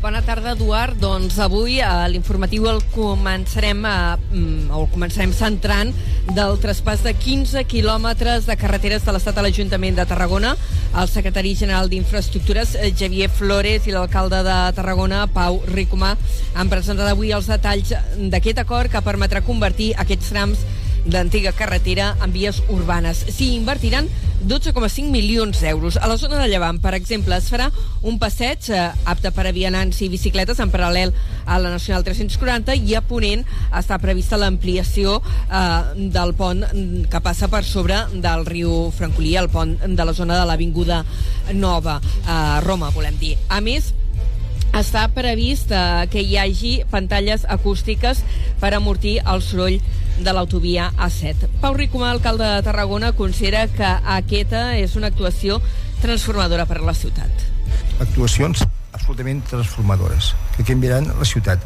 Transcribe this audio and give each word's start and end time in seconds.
bona 0.00 0.20
tarda, 0.22 0.52
Eduard. 0.52 0.96
Doncs 1.00 1.38
avui 1.42 1.78
a 1.84 2.06
l'informatiu 2.10 2.66
el 2.70 2.80
començarem 2.94 3.84
a, 3.86 4.16
mm, 4.16 4.70
o 4.70 4.82
el 4.82 4.88
començarem 4.92 5.32
centrant 5.32 5.92
del 6.34 6.58
traspàs 6.58 7.02
de 7.02 7.12
15 7.14 7.64
quilòmetres 7.64 8.46
de 8.46 8.56
carreteres 8.56 9.04
de 9.04 9.12
l'Estat 9.12 9.38
a 9.38 9.42
l'Ajuntament 9.42 9.96
de 9.96 10.06
Tarragona. 10.06 10.56
El 10.94 11.08
secretari 11.08 11.54
general 11.54 11.88
d'Infraestructures, 11.88 12.74
eh, 12.74 12.92
Javier 12.96 13.28
Flores, 13.28 13.86
i 13.86 13.90
l'alcalde 13.90 14.42
de 14.42 14.72
Tarragona, 14.74 15.26
Pau 15.26 15.62
Ricomà, 15.66 16.16
han 16.54 16.68
presentat 16.68 17.08
avui 17.08 17.32
els 17.32 17.46
detalls 17.46 17.92
d'aquest 18.16 18.58
acord 18.58 18.90
que 18.90 19.02
permetrà 19.02 19.42
convertir 19.42 19.94
aquests 19.96 20.28
trams 20.28 20.58
d'antiga 21.06 21.52
carretera 21.52 22.16
en 22.22 22.32
vies 22.32 22.62
urbanes. 22.68 23.24
S'hi 23.30 23.54
invertiran 23.54 24.08
12,5 24.44 25.10
milions 25.10 25.60
d'euros. 25.60 25.96
A 25.96 26.06
la 26.06 26.16
zona 26.20 26.38
de 26.42 26.48
Llevant, 26.50 26.78
per 26.82 26.94
exemple, 26.94 27.36
es 27.36 27.48
farà 27.50 27.70
un 28.06 28.18
passeig 28.20 28.68
eh, 28.70 28.84
apte 29.08 29.32
per 29.34 29.46
a 29.48 29.52
vianants 29.54 30.02
i 30.04 30.10
bicicletes 30.12 30.60
en 30.62 30.72
paral·lel 30.72 31.14
a 31.46 31.58
la 31.62 31.72
Nacional 31.72 32.04
340 32.06 32.76
i 32.76 32.96
a 32.98 33.02
Ponent 33.06 33.44
està 33.74 33.98
prevista 34.02 34.38
l'ampliació 34.40 35.18
eh, 35.20 36.08
del 36.12 36.34
pont 36.38 36.64
que 37.10 37.22
passa 37.24 37.48
per 37.52 37.64
sobre 37.64 38.02
del 38.12 38.46
riu 38.46 38.90
Francolí, 38.96 39.36
el 39.40 39.50
pont 39.52 39.76
de 39.86 40.04
la 40.04 40.14
zona 40.16 40.40
de 40.40 40.48
l'Avinguda 40.48 41.02
Nova, 41.54 42.00
a 42.26 42.60
Roma, 42.64 42.90
volem 42.94 43.16
dir. 43.20 43.36
A 43.48 43.62
més, 43.64 43.92
està 44.76 45.06
previst 45.08 45.70
eh, 45.72 46.06
que 46.12 46.20
hi 46.20 46.36
hagi 46.36 46.72
pantalles 46.90 47.46
acústiques 47.48 48.20
per 48.60 48.74
amortir 48.76 49.18
el 49.24 49.40
soroll 49.44 49.80
de 50.18 50.32
l'autovia 50.32 50.90
A7. 50.96 51.48
Pau 51.60 51.74
Ricomà, 51.76 52.10
alcalde 52.10 52.46
de 52.48 52.62
Tarragona, 52.66 53.12
considera 53.12 53.66
que 53.68 53.90
aquesta 54.16 54.76
és 54.78 54.96
una 54.96 55.12
actuació 55.12 55.60
transformadora 56.02 56.66
per 56.66 56.80
a 56.80 56.86
la 56.86 56.96
ciutat. 56.96 57.46
Actuacions 58.00 58.64
absolutament 58.96 59.42
transformadores 59.46 60.32
que 60.56 60.64
canviaran 60.64 61.06
la 61.18 61.24
ciutat. 61.28 61.62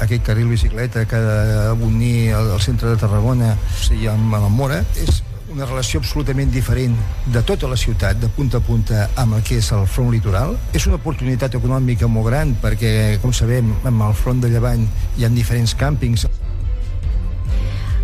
Aquest 0.00 0.24
carril 0.24 0.48
bicicleta 0.48 1.04
que 1.10 1.18
ha 1.18 1.74
d'unir 1.76 2.32
al, 2.38 2.54
centre 2.62 2.94
de 2.94 3.00
Tarragona 3.00 3.54
o 3.58 3.80
sigui, 3.82 4.06
amb, 4.08 4.38
amb 4.38 4.54
Mora 4.54 4.84
és 4.96 5.22
una 5.52 5.66
relació 5.66 6.00
absolutament 6.00 6.50
diferent 6.52 6.94
de 7.32 7.42
tota 7.42 7.68
la 7.68 7.76
ciutat, 7.76 8.18
de 8.20 8.28
punta 8.28 8.60
a 8.60 8.64
punta, 8.64 9.06
amb 9.16 9.38
el 9.38 9.44
que 9.44 9.58
és 9.58 9.70
el 9.72 9.86
front 9.88 10.12
litoral. 10.12 10.54
És 10.76 10.86
una 10.86 11.00
oportunitat 11.00 11.56
econòmica 11.58 12.08
molt 12.08 12.28
gran 12.30 12.54
perquè, 12.62 12.92
com 13.22 13.32
sabem, 13.34 13.72
amb 13.88 14.08
el 14.08 14.16
front 14.16 14.44
de 14.44 14.52
Llevant 14.52 14.84
hi 15.16 15.24
ha 15.24 15.32
diferents 15.32 15.74
càmpings 15.76 16.28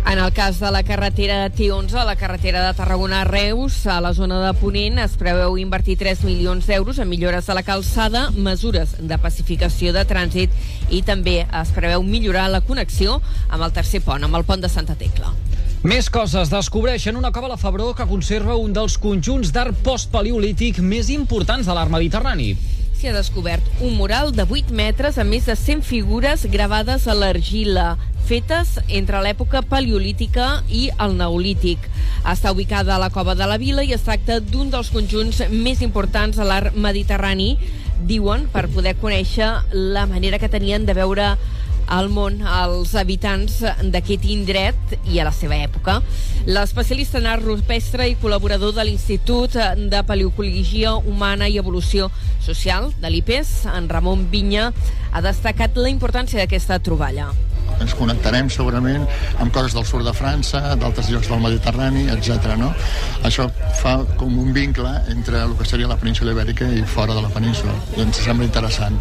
en 0.07 0.19
el 0.19 0.31
cas 0.33 0.59
de 0.59 0.69
la 0.71 0.83
carretera 0.83 1.49
T11, 1.51 2.05
la 2.05 2.15
carretera 2.15 2.65
de 2.67 2.73
Tarragona 2.73 3.21
a 3.21 3.23
Reus, 3.23 3.87
a 3.87 3.99
la 4.01 4.13
zona 4.13 4.39
de 4.45 4.53
Ponent, 4.53 4.99
es 5.01 5.15
preveu 5.17 5.57
invertir 5.57 5.97
3 5.97 6.21
milions 6.23 6.67
d'euros 6.67 6.99
en 6.99 7.09
millores 7.09 7.47
de 7.47 7.55
la 7.57 7.63
calçada, 7.65 8.29
mesures 8.31 8.95
de 8.99 9.17
pacificació 9.17 9.93
de 9.95 10.05
trànsit 10.05 10.53
i 10.93 11.01
també 11.01 11.39
es 11.45 11.73
preveu 11.73 12.05
millorar 12.05 12.47
la 12.53 12.61
connexió 12.61 13.17
amb 13.49 13.63
el 13.65 13.73
tercer 13.73 14.03
pont, 14.05 14.23
amb 14.23 14.37
el 14.37 14.45
pont 14.45 14.61
de 14.61 14.69
Santa 14.69 14.95
Tecla. 14.95 15.33
Més 15.85 16.09
coses. 16.09 16.49
Descobreixen 16.53 17.17
una 17.17 17.33
cova 17.33 17.49
a 17.49 17.55
la 17.55 17.61
Febró 17.61 17.91
que 17.93 18.07
conserva 18.09 18.55
un 18.57 18.73
dels 18.73 18.99
conjunts 19.01 19.51
d'art 19.53 19.83
postpaleolític 19.85 20.79
més 20.81 21.09
importants 21.13 21.65
de 21.65 21.73
l'art 21.73 21.93
mediterrani 21.93 22.53
s'hi 23.05 23.11
ha 23.11 23.21
descobert 23.21 23.65
un 23.85 23.93
mural 23.99 24.31
de 24.33 24.41
8 24.49 24.73
metres 24.73 25.19
amb 25.21 25.29
més 25.29 25.45
de 25.45 25.53
100 25.53 25.83
figures 25.85 26.47
gravades 26.49 27.03
a 27.05 27.13
l'argila, 27.13 27.99
fetes 28.25 28.79
entre 28.89 29.19
l'època 29.21 29.61
paleolítica 29.61 30.63
i 30.73 30.87
el 31.05 31.13
neolític. 31.19 31.85
Està 32.25 32.49
ubicada 32.55 32.95
a 32.95 32.97
la 33.03 33.11
Cova 33.13 33.35
de 33.37 33.45
la 33.45 33.59
Vila 33.61 33.85
i 33.85 33.93
es 33.93 34.07
tracta 34.07 34.39
d'un 34.41 34.71
dels 34.73 34.89
conjunts 34.89 35.43
més 35.51 35.85
importants 35.85 36.39
de 36.39 36.49
l'art 36.49 36.73
mediterrani, 36.73 37.59
diuen, 38.09 38.47
per 38.49 38.65
poder 38.73 38.95
conèixer 38.97 39.51
la 39.69 40.07
manera 40.09 40.41
que 40.41 40.49
tenien 40.49 40.89
de 40.89 40.97
veure 40.97 41.35
al 41.87 42.09
món 42.09 42.41
als 42.41 42.95
habitants 42.97 43.59
d'aquest 43.93 44.25
indret 44.29 44.95
i 45.11 45.19
a 45.19 45.25
la 45.27 45.33
seva 45.35 45.57
època. 45.61 45.99
L'especialista 46.45 47.19
en 47.21 47.29
art 47.29 47.45
rupestre 47.45 48.07
i 48.09 48.17
col·laborador 48.21 48.75
de 48.75 48.85
l'Institut 48.85 49.57
de 49.91 50.03
Paleocologia 50.07 50.95
Humana 50.95 51.49
i 51.49 51.59
Evolució 51.61 52.11
Social 52.45 52.91
de 53.01 53.09
l'IPES, 53.09 53.65
en 53.73 53.89
Ramon 53.89 54.27
Vinya, 54.31 54.71
ha 55.11 55.25
destacat 55.25 55.77
la 55.77 55.91
importància 55.93 56.41
d'aquesta 56.41 56.81
troballa 56.83 57.31
ens 57.83 57.95
connectarem 57.97 58.49
segurament 58.53 59.05
amb 59.39 59.53
coses 59.53 59.75
del 59.75 59.85
sud 59.87 60.05
de 60.05 60.13
França, 60.15 60.61
d'altres 60.79 61.09
llocs 61.11 61.29
del 61.31 61.43
Mediterrani, 61.43 62.07
etc. 62.13 62.55
No? 62.59 62.71
Això 63.27 63.47
fa 63.81 63.97
com 64.19 64.39
un 64.41 64.53
vincle 64.55 64.91
entre 65.13 65.43
el 65.43 65.55
que 65.59 65.67
seria 65.67 65.89
la 65.91 65.99
península 66.01 66.35
ibèrica 66.35 66.67
i 66.71 66.83
fora 66.95 67.15
de 67.17 67.23
la 67.25 67.31
península. 67.33 67.75
I 67.97 68.05
ens 68.05 68.21
sembla 68.25 68.47
interessant. 68.47 68.99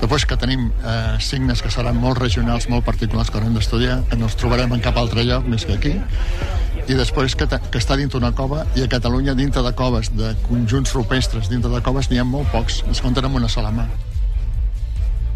Després 0.00 0.26
que 0.28 0.38
tenim 0.40 0.68
eh, 0.70 1.16
signes 1.20 1.62
que 1.62 1.72
seran 1.72 2.00
molt 2.02 2.20
regionals, 2.22 2.68
molt 2.72 2.86
particulars 2.88 3.30
que 3.30 3.40
haurem 3.40 3.56
d'estudiar, 3.58 4.02
que 4.10 4.18
no 4.20 4.30
els 4.30 4.38
trobarem 4.38 4.74
en 4.76 4.84
cap 4.84 4.98
altre 5.00 5.26
lloc 5.28 5.48
més 5.48 5.66
que 5.68 5.78
aquí, 5.78 5.96
i 6.88 6.96
després 6.98 7.36
que, 7.38 7.46
que 7.46 7.78
està 7.78 7.96
dintre 7.98 8.18
una 8.18 8.32
cova 8.34 8.64
i 8.76 8.82
a 8.82 8.88
Catalunya 8.90 9.36
dintre 9.38 9.62
de 9.62 9.74
coves, 9.78 10.10
de 10.18 10.34
conjunts 10.48 10.94
rupestres 10.96 11.50
dintre 11.52 11.70
de 11.70 11.82
coves 11.84 12.10
n'hi 12.10 12.18
ha 12.22 12.26
molt 12.26 12.50
pocs, 12.54 12.82
es 12.90 13.04
compten 13.04 13.30
amb 13.30 13.38
una 13.42 13.52
sola 13.52 13.70
mà. 13.74 13.86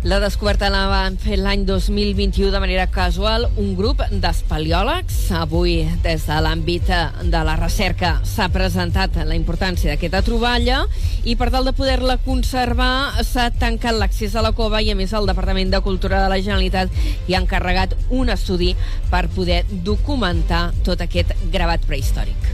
La 0.05 0.21
descoberta 0.21 0.69
la 0.71 0.84
van 0.87 1.17
fer 1.19 1.39
l'any 1.41 1.65
2021 1.67 2.53
de 2.53 2.61
manera 2.62 2.84
casual 2.93 3.49
un 3.59 3.73
grup 3.75 4.03
d'espeleòlegs. 4.12 5.17
Avui, 5.34 5.81
des 6.05 6.27
de 6.29 6.37
l'àmbit 6.45 6.93
de 7.33 7.41
la 7.49 7.57
recerca, 7.59 8.12
s'ha 8.23 8.47
presentat 8.55 9.17
la 9.27 9.35
importància 9.35 9.91
d'aquesta 9.91 10.23
troballa 10.27 10.85
i 11.25 11.35
per 11.35 11.49
tal 11.51 11.67
de 11.67 11.75
poder-la 11.75 12.19
conservar 12.23 13.25
s'ha 13.25 13.49
tancat 13.51 13.97
l'accés 13.99 14.37
a 14.37 14.45
la 14.45 14.53
cova 14.55 14.83
i 14.85 14.93
a 14.93 14.99
més 14.99 15.15
el 15.17 15.27
Departament 15.27 15.73
de 15.75 15.83
Cultura 15.83 16.23
de 16.23 16.31
la 16.31 16.39
Generalitat 16.39 16.93
hi 17.27 17.35
ha 17.35 17.43
encarregat 17.43 17.97
un 18.11 18.31
estudi 18.31 18.75
per 19.11 19.27
poder 19.33 19.65
documentar 19.71 20.69
tot 20.87 21.03
aquest 21.03 21.35
gravat 21.51 21.83
prehistòric. 21.89 22.53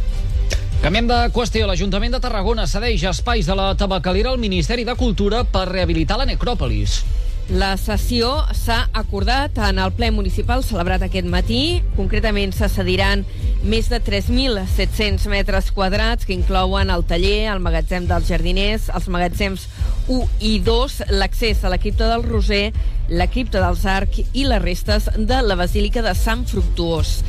Canviem 0.82 1.06
de 1.06 1.18
qüestió. 1.30 1.68
L'Ajuntament 1.68 2.16
de 2.16 2.18
Tarragona 2.22 2.64
cedeix 2.66 3.04
espais 3.12 3.46
de 3.46 3.54
la 3.54 3.74
tabacalera 3.78 4.32
al 4.32 4.40
Ministeri 4.42 4.82
de 4.88 4.96
Cultura 4.98 5.44
per 5.44 5.68
rehabilitar 5.68 6.16
la 6.18 6.26
necròpolis. 6.26 7.02
La 7.50 7.74
sessió 7.76 8.28
s'ha 8.54 8.84
acordat 8.94 9.58
en 9.66 9.80
el 9.82 9.90
ple 9.96 10.12
municipal 10.14 10.62
celebrat 10.64 11.02
aquest 11.02 11.26
matí. 11.26 11.82
Concretament 11.96 12.54
se 12.54 12.68
cediran 12.70 13.24
més 13.66 13.90
de 13.90 13.98
3.700 14.02 15.26
metres 15.30 15.72
quadrats 15.74 16.26
que 16.26 16.36
inclouen 16.36 16.90
el 16.94 17.04
taller, 17.04 17.50
el 17.50 17.62
magatzem 17.64 18.06
dels 18.06 18.30
jardiners, 18.30 18.88
els 18.94 19.10
magatzems 19.10 19.66
1 20.06 20.22
i 20.40 20.54
2, 20.64 20.98
l'accés 21.18 21.64
a 21.64 21.70
la 21.72 21.80
cripta 21.82 22.08
del 22.10 22.24
Roser, 22.26 22.72
la 23.10 23.28
cripta 23.30 23.60
dels 23.62 23.84
Arc 23.90 24.22
i 24.22 24.46
les 24.46 24.62
restes 24.62 25.10
de 25.18 25.42
la 25.42 25.58
Basílica 25.58 26.02
de 26.02 26.14
Sant 26.18 26.46
Fructuós. 26.48 27.20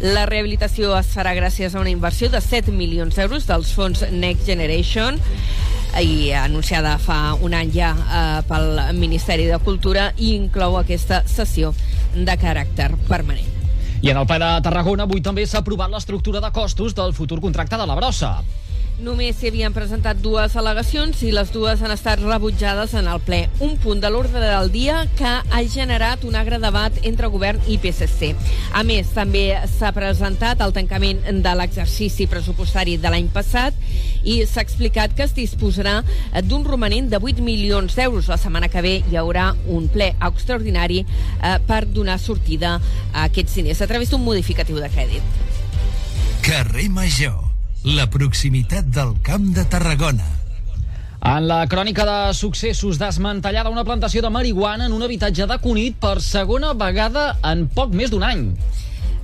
La 0.00 0.26
rehabilitació 0.26 0.94
es 0.98 1.10
farà 1.14 1.34
gràcies 1.36 1.74
a 1.74 1.80
una 1.80 1.92
inversió 1.92 2.30
de 2.32 2.40
7 2.40 2.72
milions 2.72 3.16
d'euros 3.16 3.46
dels 3.46 3.72
fons 3.76 4.02
Next 4.10 4.46
Generation 4.48 5.20
i 5.98 6.30
anunciada 6.36 6.96
fa 7.02 7.34
un 7.42 7.54
any 7.54 7.72
ja 7.74 7.90
eh, 7.96 8.42
pel 8.48 8.94
Ministeri 8.98 9.48
de 9.50 9.58
Cultura 9.58 10.10
i 10.16 10.34
inclou 10.36 10.78
aquesta 10.78 11.22
sessió 11.26 11.74
de 12.14 12.36
caràcter 12.38 12.92
permanent. 13.08 13.58
I 14.00 14.12
en 14.12 14.16
el 14.16 14.26
ple 14.26 14.38
de 14.40 14.62
Tarragona 14.64 15.04
avui 15.04 15.20
també 15.20 15.44
s'ha 15.46 15.60
aprovat 15.60 15.90
l'estructura 15.92 16.40
de 16.40 16.50
costos 16.54 16.94
del 16.96 17.12
futur 17.12 17.40
contracte 17.40 17.76
de 17.76 17.86
la 17.86 17.98
brossa. 17.98 18.38
Només 19.00 19.38
s'hi 19.38 19.48
havien 19.48 19.72
presentat 19.72 20.18
dues 20.20 20.52
al·legacions 20.60 21.22
i 21.24 21.30
les 21.32 21.48
dues 21.54 21.80
han 21.80 21.92
estat 21.94 22.20
rebutjades 22.20 22.92
en 22.98 23.06
el 23.08 23.22
ple. 23.24 23.38
Un 23.64 23.78
punt 23.80 24.02
de 24.02 24.10
l'ordre 24.12 24.42
del 24.42 24.68
dia 24.74 25.06
que 25.16 25.30
ha 25.40 25.60
generat 25.72 26.26
un 26.28 26.36
agre 26.36 26.58
debat 26.60 26.92
entre 27.08 27.30
govern 27.32 27.64
i 27.64 27.78
PSC. 27.80 28.34
A 28.76 28.82
més, 28.84 29.08
també 29.16 29.46
s'ha 29.78 29.94
presentat 29.96 30.60
el 30.60 30.74
tancament 30.76 31.22
de 31.40 31.54
l'exercici 31.56 32.28
pressupostari 32.28 32.98
de 33.00 33.12
l'any 33.14 33.30
passat 33.32 33.76
i 34.20 34.42
s'ha 34.44 34.60
explicat 34.66 35.16
que 35.16 35.24
es 35.24 35.32
disposarà 35.36 36.02
d'un 36.44 36.66
romanent 36.68 37.08
de 37.08 37.16
8 37.16 37.40
milions 37.40 37.96
d'euros. 37.96 38.28
La 38.28 38.36
setmana 38.36 38.68
que 38.68 38.84
ve 38.84 38.98
hi 39.00 39.16
haurà 39.16 39.54
un 39.64 39.88
ple 39.88 40.12
extraordinari 40.20 41.06
eh, 41.06 41.56
per 41.66 41.86
donar 41.88 42.18
sortida 42.20 42.76
a 43.14 43.24
aquests 43.30 43.62
diners 43.62 43.80
a 43.80 43.88
través 43.88 44.12
d'un 44.12 44.28
modificatiu 44.28 44.76
de 44.76 44.92
crèdit. 44.92 45.40
Carrer 46.44 46.90
Major 46.92 47.49
la 47.84 48.10
proximitat 48.10 48.84
del 48.92 49.14
Camp 49.22 49.54
de 49.56 49.64
Tarragona. 49.64 50.26
En 51.24 51.46
la 51.48 51.62
crònica 51.68 52.04
de 52.04 52.34
successos 52.34 52.98
desmantellada 53.00 53.72
una 53.72 53.84
plantació 53.84 54.20
de 54.20 54.30
marihuana 54.30 54.86
en 54.86 54.92
un 54.92 55.02
habitatge 55.02 55.46
de 55.48 55.56
Cunit 55.62 55.96
per 56.00 56.20
segona 56.20 56.74
vegada 56.74 57.38
en 57.44 57.68
poc 57.72 57.94
més 57.96 58.12
d'un 58.12 58.24
any. 58.24 58.44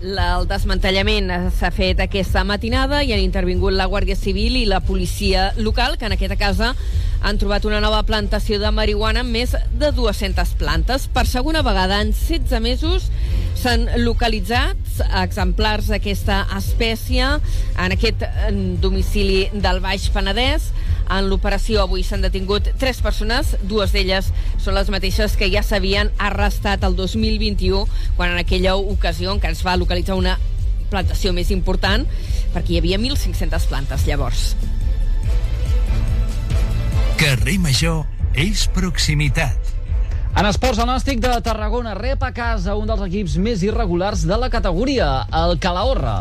El 0.00 0.49
desmantellament 0.49 1.29
s'ha 1.56 1.70
fet 1.73 2.00
aquesta 2.00 2.44
matinada 2.44 3.03
i 3.05 3.12
han 3.12 3.20
intervingut 3.20 3.76
la 3.76 3.88
Guàrdia 3.93 4.17
Civil 4.17 4.56
i 4.56 4.67
la 4.69 4.81
policia 4.81 5.50
local, 5.56 5.97
que 5.97 6.08
en 6.08 6.17
aquesta 6.17 6.37
casa 6.41 6.75
han 7.20 7.38
trobat 7.41 7.64
una 7.64 7.81
nova 7.81 8.03
plantació 8.08 8.61
de 8.61 8.73
marihuana 8.73 9.25
amb 9.25 9.37
més 9.37 9.53
de 9.53 9.93
200 9.93 10.56
plantes. 10.61 11.08
Per 11.12 11.26
segona 11.29 11.64
vegada 11.64 12.00
en 12.00 12.12
16 12.12 12.61
mesos 12.61 13.11
s'han 13.56 13.87
localitzat 14.05 15.00
exemplars 15.23 15.88
d'aquesta 15.91 16.43
espècie 16.56 17.26
en 17.26 17.94
aquest 17.94 18.25
domicili 18.82 19.47
del 19.53 19.81
Baix 19.85 20.08
Penedès. 20.14 20.70
En 21.12 21.29
l'operació 21.31 21.85
avui 21.85 22.03
s'han 22.03 22.25
detingut 22.25 22.73
tres 22.81 23.00
persones, 23.03 23.55
dues 23.62 23.94
d'elles 23.94 24.32
són 24.62 24.75
les 24.75 24.91
mateixes 24.91 25.37
que 25.38 25.50
ja 25.53 25.62
s'havien 25.62 26.11
arrestat 26.19 26.85
el 26.87 26.97
2021, 26.99 27.85
quan 28.17 28.35
en 28.35 28.43
aquella 28.43 28.76
ocasió 28.76 29.32
encara 29.35 29.55
es 29.55 29.64
va 29.67 29.79
localitzar 29.79 30.19
una 30.19 30.37
plantació 30.91 31.32
més 31.35 31.50
important, 31.55 32.06
perquè 32.55 32.75
hi 32.75 32.81
havia 32.82 32.99
1.500 32.99 33.70
plantes 33.70 34.06
llavors. 34.06 34.50
Carrer 37.17 37.56
Major 37.62 38.05
és 38.37 38.67
proximitat. 38.75 39.66
En 40.37 40.44
esports, 40.44 40.77
el 40.77 40.91
Nàstic 40.91 41.21
de 41.25 41.31
Tarragona 41.41 41.94
rep 41.97 42.21
a 42.27 42.29
casa 42.37 42.75
un 42.77 42.91
dels 42.91 43.00
equips 43.06 43.38
més 43.41 43.62
irregulars 43.65 44.27
de 44.29 44.37
la 44.37 44.50
categoria, 44.53 45.06
el 45.33 45.56
Calahorra. 45.62 46.19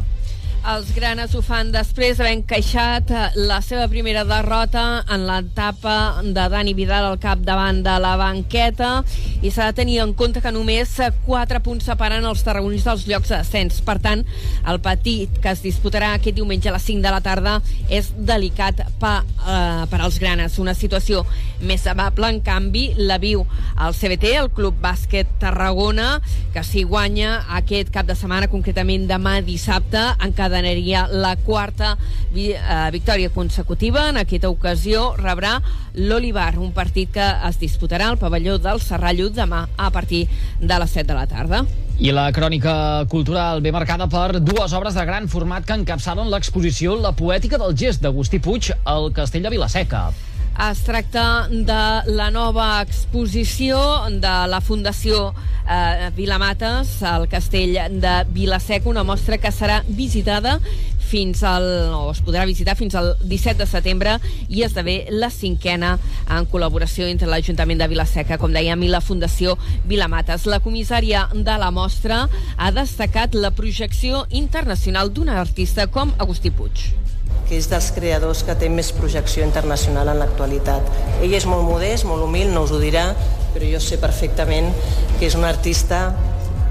Els 0.66 0.88
granes 0.96 1.30
ho 1.38 1.44
fan 1.46 1.68
després 1.70 2.18
d'haver 2.18 2.32
encaixat 2.40 3.12
eh, 3.14 3.26
la 3.46 3.60
seva 3.62 3.84
primera 3.86 4.24
derrota 4.26 5.04
en 5.14 5.28
l'etapa 5.28 6.24
de 6.26 6.46
Dani 6.50 6.72
Vidal 6.74 7.06
al 7.06 7.20
cap 7.22 7.44
davant 7.46 7.84
de 7.86 7.94
la 8.02 8.16
banqueta 8.18 9.04
i 9.46 9.52
s'ha 9.54 9.68
de 9.70 9.76
tenir 9.78 10.00
en 10.02 10.16
compte 10.18 10.42
que 10.42 10.54
només 10.56 10.96
4 11.28 11.62
punts 11.62 11.86
separen 11.86 12.26
els 12.26 12.42
tarragonins 12.42 12.88
dels 12.88 13.04
llocs 13.06 13.30
de 13.30 13.38
descens. 13.44 13.78
Per 13.86 14.00
tant, 14.02 14.24
el 14.66 14.82
petit 14.82 15.38
que 15.44 15.54
es 15.54 15.62
disputarà 15.62 16.16
aquest 16.16 16.40
diumenge 16.40 16.72
a 16.72 16.74
les 16.74 16.88
5 16.90 17.06
de 17.06 17.14
la 17.14 17.22
tarda 17.22 17.60
és 17.86 18.10
delicat 18.18 18.82
per, 18.98 19.20
eh, 19.22 19.86
per 19.92 20.02
als 20.02 20.18
granes. 20.18 20.58
Una 20.58 20.74
situació 20.74 21.28
més 21.62 21.86
amable, 21.86 22.32
en 22.34 22.42
canvi, 22.42 22.88
la 22.98 23.20
viu 23.22 23.46
el 23.78 23.94
CBT, 23.94 24.34
el 24.42 24.50
Club 24.50 24.82
Bàsquet 24.82 25.38
Tarragona, 25.38 26.24
que 26.58 26.66
si 26.66 26.82
guanya 26.90 27.44
aquest 27.62 27.94
cap 27.94 28.10
de 28.10 28.18
setmana, 28.18 28.50
concretament 28.50 29.06
demà 29.06 29.38
dissabte, 29.46 30.02
encara 30.26 30.55
encadenaria 30.56 31.08
la 31.12 31.36
quarta 31.36 31.98
eh, 32.34 32.56
victòria 32.92 33.30
consecutiva. 33.30 34.10
En 34.10 34.18
aquesta 34.18 34.50
ocasió 34.50 35.14
rebrà 35.18 35.60
l'Olivar, 35.96 36.58
un 36.60 36.72
partit 36.72 37.12
que 37.12 37.26
es 37.50 37.60
disputarà 37.60 38.10
al 38.10 38.18
pavelló 38.18 38.58
del 38.58 38.80
Serrallo 38.82 39.30
demà 39.30 39.68
a 39.78 39.92
partir 39.92 40.28
de 40.60 40.80
les 40.80 40.92
7 40.92 41.08
de 41.08 41.18
la 41.18 41.28
tarda. 41.28 41.66
I 42.00 42.12
la 42.12 42.28
crònica 42.36 43.06
cultural 43.08 43.62
ve 43.64 43.72
marcada 43.72 44.08
per 44.12 44.42
dues 44.42 44.74
obres 44.76 44.96
de 44.96 45.06
gran 45.08 45.30
format 45.32 45.66
que 45.66 45.78
encapçalen 45.80 46.30
l'exposició 46.30 46.96
La 47.00 47.14
poètica 47.16 47.58
del 47.58 47.76
gest 47.76 48.04
d'Agustí 48.04 48.40
Puig 48.40 48.72
al 48.84 49.12
Castell 49.16 49.44
de 49.44 49.54
Vilaseca. 49.56 50.10
Es 50.56 50.80
tracta 50.88 51.50
de 51.52 52.12
la 52.16 52.30
nova 52.32 52.80
exposició 52.80 53.78
de 54.08 54.36
la 54.48 54.62
Fundació 54.64 55.34
eh, 55.68 56.08
Vilamates 56.16 56.94
al 57.04 57.28
castell 57.28 57.76
de 58.00 58.14
Vilaseca, 58.32 58.88
una 58.88 59.04
mostra 59.04 59.36
que 59.38 59.52
serà 59.52 59.82
visitada 59.84 60.62
fins 61.06 61.44
al, 61.44 61.68
o 61.92 62.08
es 62.14 62.24
podrà 62.24 62.46
visitar 62.48 62.78
fins 62.80 62.96
al 62.96 63.12
17 63.20 63.60
de 63.60 63.68
setembre 63.68 64.16
i 64.48 64.64
esdevé 64.64 65.10
la 65.12 65.28
cinquena 65.30 65.98
en 66.32 66.48
col·laboració 66.48 67.12
entre 67.12 67.28
l'Ajuntament 67.28 67.84
de 67.84 67.92
Vilaseca, 67.92 68.40
com 68.40 68.56
dèiem, 68.56 68.88
i 68.88 68.94
la 68.96 69.04
Fundació 69.04 69.58
Vilamates. 69.84 70.48
La 70.48 70.64
comissària 70.64 71.28
de 71.36 71.58
la 71.60 71.74
mostra 71.76 72.30
ha 72.56 72.72
destacat 72.72 73.36
la 73.36 73.52
projecció 73.52 74.24
internacional 74.32 75.12
d'un 75.12 75.36
artista 75.36 75.92
com 75.92 76.16
Agustí 76.16 76.56
Puig 76.56 77.05
que 77.46 77.58
és 77.60 77.68
dels 77.70 77.92
creadors 77.96 78.44
que 78.46 78.56
té 78.58 78.70
més 78.74 78.92
projecció 78.96 79.46
internacional 79.46 80.10
en 80.12 80.22
l'actualitat. 80.22 80.88
Ell 81.22 81.36
és 81.38 81.46
molt 81.50 81.66
modest, 81.68 82.08
molt 82.10 82.26
humil, 82.26 82.50
no 82.54 82.66
us 82.66 82.74
ho 82.74 82.80
dirà, 82.82 83.12
però 83.54 83.68
jo 83.70 83.82
sé 83.84 84.00
perfectament 84.02 84.72
que 85.20 85.30
és 85.30 85.38
un 85.38 85.46
artista 85.48 86.10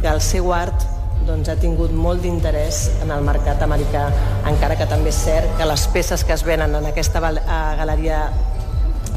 que 0.02 0.10
el 0.10 0.20
seu 0.20 0.50
art 0.52 0.90
doncs, 1.24 1.48
ha 1.48 1.56
tingut 1.56 1.94
molt 1.96 2.20
d'interès 2.20 2.82
en 3.04 3.12
el 3.14 3.24
mercat 3.24 3.62
americà, 3.64 4.08
encara 4.50 4.76
que 4.76 4.88
també 4.90 5.08
és 5.14 5.22
cert 5.24 5.56
que 5.56 5.68
les 5.68 5.86
peces 5.94 6.24
que 6.26 6.34
es 6.36 6.44
venen 6.44 6.74
en 6.76 6.90
aquesta 6.90 7.22
galeria 7.22 8.26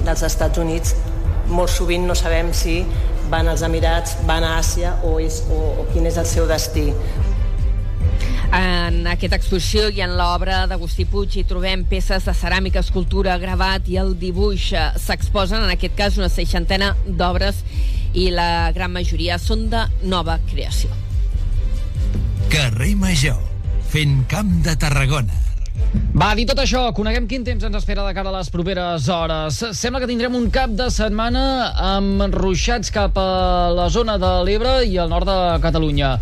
dels 0.06 0.24
Estats 0.24 0.62
Units 0.62 0.96
molt 1.52 1.72
sovint 1.72 2.08
no 2.08 2.16
sabem 2.16 2.54
si 2.56 2.80
van 3.32 3.48
als 3.52 3.64
Emirats, 3.64 4.16
van 4.28 4.46
a 4.48 4.58
Àsia 4.60 4.96
o, 5.04 5.18
és, 5.20 5.42
o, 5.52 5.60
o 5.82 5.88
quin 5.92 6.08
és 6.08 6.18
el 6.20 6.28
seu 6.28 6.48
destí. 6.48 6.90
En 8.56 9.04
aquesta 9.12 9.36
exposició 9.36 9.90
i 9.92 10.00
en 10.06 10.14
l'obra 10.16 10.62
d'Agustí 10.72 11.04
Puig 11.10 11.36
hi 11.36 11.44
trobem 11.48 11.84
peces 11.90 12.24
de 12.28 12.34
ceràmica, 12.38 12.80
escultura, 12.80 13.36
gravat 13.42 13.90
i 13.92 13.98
el 14.00 14.14
dibuix. 14.20 14.70
S'exposen, 15.04 15.66
en 15.66 15.74
aquest 15.74 15.98
cas, 15.98 16.20
una 16.22 16.30
seixantena 16.32 16.94
d'obres 17.08 17.60
i 18.16 18.30
la 18.32 18.72
gran 18.76 18.94
majoria 18.96 19.36
són 19.42 19.68
de 19.74 19.84
nova 20.08 20.40
creació. 20.48 20.94
Carrer 22.48 22.96
Major, 22.96 23.42
fent 23.92 24.24
camp 24.32 24.56
de 24.64 24.78
Tarragona. 24.80 25.44
Va, 26.18 26.32
dit 26.34 26.48
tot 26.50 26.58
això, 26.64 26.88
coneguem 26.96 27.28
quin 27.30 27.44
temps 27.46 27.68
ens 27.68 27.78
espera 27.78 28.06
de 28.08 28.16
cara 28.16 28.32
a 28.32 28.38
les 28.40 28.50
properes 28.50 29.06
hores. 29.14 29.60
Sembla 29.78 30.02
que 30.02 30.10
tindrem 30.10 30.36
un 30.40 30.48
cap 30.54 30.72
de 30.74 30.88
setmana 30.94 31.44
amb 31.94 32.24
ruixats 32.34 32.90
cap 32.96 33.20
a 33.22 33.70
la 33.76 33.92
zona 33.94 34.18
de 34.22 34.32
l'Ebre 34.48 34.80
i 34.88 34.98
al 34.98 35.12
nord 35.12 35.30
de 35.30 35.38
Catalunya. 35.68 36.16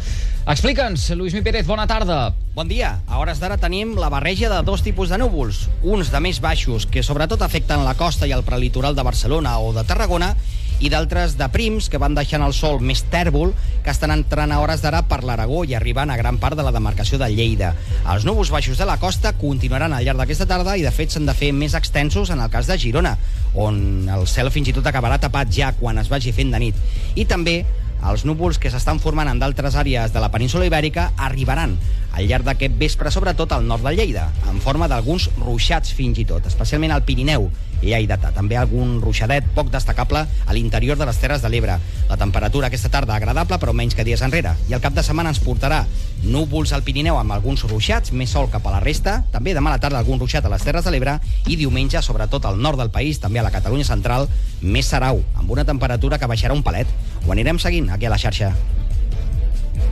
Explica'ns, 0.46 1.08
Lluís 1.18 1.34
Mi 1.34 1.42
Pérez, 1.42 1.66
bona 1.66 1.88
tarda. 1.90 2.36
Bon 2.54 2.68
dia. 2.70 3.00
A 3.10 3.18
hores 3.18 3.40
d'ara 3.42 3.56
tenim 3.58 3.96
la 3.98 4.12
barreja 4.14 4.46
de 4.52 4.60
dos 4.62 4.84
tipus 4.86 5.10
de 5.10 5.18
núvols. 5.18 5.64
Uns 5.82 6.12
de 6.14 6.20
més 6.22 6.38
baixos, 6.38 6.84
que 6.86 7.02
sobretot 7.02 7.42
afecten 7.42 7.82
la 7.82 7.96
costa 7.98 8.28
i 8.30 8.34
el 8.36 8.44
prelitoral 8.46 8.94
de 8.94 9.02
Barcelona 9.02 9.56
o 9.58 9.72
de 9.74 9.82
Tarragona, 9.90 10.36
i 10.78 10.92
d'altres 10.94 11.34
de 11.40 11.48
prims 11.50 11.88
que 11.90 11.98
van 11.98 12.14
deixant 12.14 12.44
el 12.46 12.54
sol 12.54 12.78
més 12.78 13.02
tèrbol 13.10 13.56
que 13.82 13.90
estan 13.90 14.14
entrant 14.14 14.52
a 14.54 14.60
hores 14.62 14.84
d'ara 14.84 15.02
per 15.10 15.24
l'Aragó 15.26 15.64
i 15.66 15.74
arribant 15.74 16.14
a 16.14 16.18
gran 16.20 16.38
part 16.38 16.54
de 16.60 16.66
la 16.68 16.74
demarcació 16.76 17.18
de 17.18 17.32
Lleida. 17.32 17.72
Els 18.14 18.28
núvols 18.28 18.52
baixos 18.54 18.78
de 18.78 18.86
la 18.86 19.00
costa 19.02 19.34
continuaran 19.40 19.98
al 19.98 20.06
llarg 20.06 20.22
d'aquesta 20.22 20.46
tarda 20.46 20.76
i 20.78 20.86
de 20.86 20.92
fet 20.94 21.16
s'han 21.16 21.26
de 21.26 21.34
fer 21.34 21.54
més 21.58 21.74
extensos 21.74 22.30
en 22.30 22.44
el 22.44 22.54
cas 22.54 22.70
de 22.70 22.78
Girona, 22.78 23.16
on 23.56 24.12
el 24.14 24.28
cel 24.30 24.54
fins 24.54 24.70
i 24.70 24.78
tot 24.78 24.86
acabarà 24.86 25.18
tapat 25.18 25.50
ja 25.50 25.72
quan 25.80 25.98
es 25.98 26.12
vagi 26.12 26.36
fent 26.38 26.54
de 26.54 26.62
nit. 26.68 26.86
I 27.16 27.26
també 27.26 27.64
els 28.06 28.26
núvols 28.28 28.60
que 28.62 28.72
s'estan 28.74 29.00
formant 29.00 29.30
en 29.32 29.40
d'altres 29.42 29.78
àrees 29.80 30.14
de 30.14 30.24
la 30.24 30.32
península 30.34 30.68
ibèrica 30.68 31.12
arribaran 31.18 31.78
al 32.16 32.28
llarg 32.30 32.48
d'aquest 32.48 32.76
vespre, 32.80 33.12
sobretot 33.12 33.52
al 33.52 33.66
nord 33.68 33.84
de 33.84 33.96
Lleida, 33.96 34.30
en 34.50 34.62
forma 34.64 34.88
d'alguns 34.88 35.30
ruixats 35.42 35.92
fins 35.96 36.20
i 36.22 36.26
tot, 36.28 36.46
especialment 36.48 36.94
al 36.96 37.04
Pirineu, 37.04 37.50
Lleidatà. 37.86 38.32
També 38.36 38.58
algun 38.58 39.00
ruixadet 39.04 39.48
poc 39.56 39.70
destacable 39.74 40.24
a 40.24 40.56
l'interior 40.56 40.98
de 40.98 41.06
les 41.06 41.20
Terres 41.20 41.44
de 41.44 41.52
l'Ebre. 41.52 41.78
La 42.10 42.18
temperatura 42.18 42.70
aquesta 42.70 42.92
tarda 42.94 43.16
agradable, 43.16 43.60
però 43.60 43.74
menys 43.76 43.96
que 43.96 44.06
dies 44.08 44.24
enrere. 44.26 44.56
I 44.70 44.78
el 44.78 44.82
cap 44.84 44.96
de 44.96 45.04
setmana 45.04 45.34
ens 45.34 45.42
portarà 45.44 45.84
núvols 46.24 46.74
al 46.74 46.86
Pirineu 46.88 47.20
amb 47.20 47.36
alguns 47.36 47.66
ruixats, 47.70 48.14
més 48.16 48.32
sol 48.32 48.50
cap 48.54 48.66
a 48.66 48.78
la 48.78 48.82
resta, 48.84 49.20
també 49.34 49.54
demà 49.54 49.74
a 49.74 49.78
la 49.78 49.84
tarda 49.84 50.00
algun 50.00 50.20
ruixat 50.22 50.46
a 50.46 50.54
les 50.54 50.64
Terres 50.66 50.86
de 50.88 50.94
l'Ebre 50.96 51.20
i 51.48 51.60
diumenge, 51.60 52.02
sobretot 52.02 52.46
al 52.46 52.62
nord 52.62 52.80
del 52.82 52.94
país, 52.94 53.20
també 53.20 53.42
a 53.42 53.46
la 53.46 53.54
Catalunya 53.54 53.86
central, 53.86 54.30
més 54.62 54.90
serau, 54.90 55.22
amb 55.36 55.52
una 55.52 55.68
temperatura 55.68 56.18
que 56.18 56.32
baixarà 56.32 56.56
un 56.56 56.64
palet. 56.64 56.90
Ho 57.26 57.34
anirem 57.34 57.60
seguint 57.62 57.90
aquí 57.90 58.06
a 58.06 58.14
la 58.14 58.22
xarxa. 58.22 58.54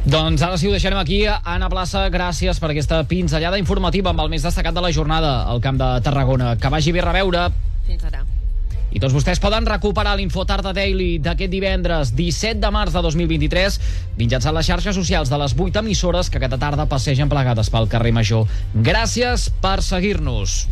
Doncs 0.04 0.42
ara 0.44 0.58
sí 0.60 0.68
ho 0.68 0.74
deixarem 0.76 1.00
aquí. 1.00 1.22
Anna 1.26 1.70
Plaça, 1.72 2.04
gràcies 2.12 2.60
per 2.60 2.74
aquesta 2.74 3.02
pinzellada 3.08 3.60
informativa 3.62 4.12
amb 4.12 4.20
el 4.20 4.30
més 4.34 4.44
destacat 4.44 4.76
de 4.76 4.84
la 4.84 4.92
jornada 4.92 5.44
al 5.48 5.64
Camp 5.64 5.80
de 5.80 5.90
Tarragona. 6.04 6.58
Que 6.60 6.72
vagi 6.72 6.92
bé 6.92 7.02
reveure. 7.02 7.48
Fins 7.88 8.04
ara. 8.10 8.24
I 8.94 9.00
tots 9.02 9.16
vostès 9.16 9.40
poden 9.42 9.66
recuperar 9.66 10.14
l'Infotarda 10.20 10.74
Daily 10.76 11.18
d'aquest 11.24 11.50
divendres 11.50 12.12
17 12.14 12.62
de 12.62 12.70
març 12.70 12.94
de 12.94 13.02
2023 13.02 13.80
mitjançant 14.20 14.54
les 14.54 14.70
xarxes 14.70 14.94
socials 14.94 15.32
de 15.34 15.40
les 15.42 15.56
8 15.58 15.82
emissores 15.82 16.30
que 16.30 16.38
aquesta 16.38 16.62
tarda 16.62 16.86
passegen 16.86 17.32
plegades 17.32 17.74
pel 17.74 17.90
carrer 17.90 18.14
Major. 18.14 18.46
Gràcies 18.76 19.50
per 19.64 19.80
seguir-nos. 19.82 20.68